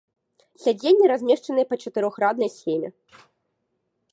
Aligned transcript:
Сядзенні 0.63 1.05
размешчаныя 1.11 1.69
па 1.73 1.79
чатырохраднай 1.83 2.49
схеме. 2.55 2.91